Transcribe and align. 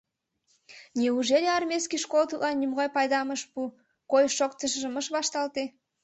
Неужели 0.99 1.47
армейский 1.59 1.99
школ 2.05 2.23
тудлан 2.27 2.55
нимогай 2.61 2.89
пайдам 2.95 3.29
ыш 3.35 3.41
пу, 3.51 3.61
койыш-шоктышыжым 4.11 4.93
ыш 5.01 5.07
вашталте? 5.15 5.63